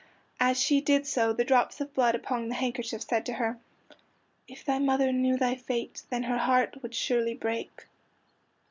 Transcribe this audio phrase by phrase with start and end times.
[0.39, 3.59] As she did so the drops of blood upon the handkerchief said to her:—
[4.47, 7.85] "If thy mother knew thy fate Then her heart would surely break."